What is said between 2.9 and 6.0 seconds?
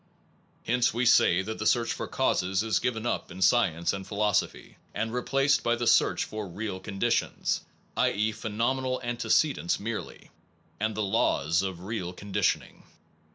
up in science and philosophy, and re placed by the